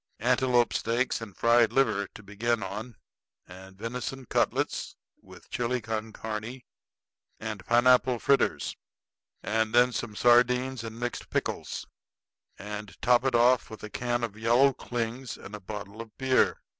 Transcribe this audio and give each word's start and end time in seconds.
Antelope 0.17 0.73
steaks 0.73 1.21
and 1.21 1.37
fried 1.37 1.71
liver 1.71 2.07
to 2.15 2.23
begin 2.23 2.63
on, 2.63 2.95
and 3.45 3.77
venison 3.77 4.25
cutlets 4.25 4.95
with 5.21 5.47
chili 5.51 5.79
con 5.79 6.11
carne 6.11 6.63
and 7.39 7.63
pineapple 7.67 8.17
fritters, 8.17 8.75
and 9.43 9.75
then 9.75 9.91
some 9.91 10.15
sardines 10.15 10.83
and 10.83 10.99
mixed 10.99 11.29
pickles; 11.29 11.85
and 12.57 12.99
top 13.03 13.23
it 13.23 13.35
off 13.35 13.69
with 13.69 13.83
a 13.83 13.91
can 13.91 14.23
of 14.23 14.35
yellow 14.35 14.73
clings 14.73 15.37
and 15.37 15.53
a 15.53 15.59
bottle 15.59 16.01
of 16.01 16.17
beer. 16.17 16.57